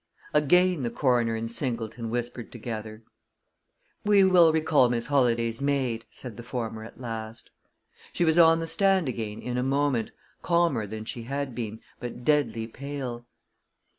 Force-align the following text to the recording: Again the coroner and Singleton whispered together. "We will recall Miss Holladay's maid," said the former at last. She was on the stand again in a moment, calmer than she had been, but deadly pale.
Again 0.33 0.81
the 0.81 0.89
coroner 0.89 1.35
and 1.35 1.51
Singleton 1.51 2.09
whispered 2.09 2.51
together. 2.51 3.03
"We 4.03 4.23
will 4.23 4.51
recall 4.51 4.89
Miss 4.89 5.05
Holladay's 5.05 5.61
maid," 5.61 6.05
said 6.09 6.37
the 6.37 6.41
former 6.43 6.83
at 6.83 6.99
last. 6.99 7.51
She 8.11 8.25
was 8.25 8.39
on 8.39 8.61
the 8.61 8.65
stand 8.65 9.07
again 9.07 9.43
in 9.43 9.59
a 9.59 9.61
moment, 9.61 10.09
calmer 10.41 10.87
than 10.87 11.05
she 11.05 11.25
had 11.25 11.53
been, 11.53 11.81
but 11.99 12.23
deadly 12.23 12.65
pale. 12.65 13.27